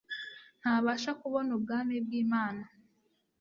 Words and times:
ntabasha 0.61 1.11
kubonubgami 1.19 1.95
bglmana 2.05 2.65